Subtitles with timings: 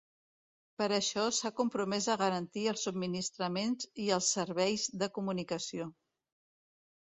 [0.81, 5.89] Per això s’ha compromès a garantir els subministraments i els serveis de comunicació.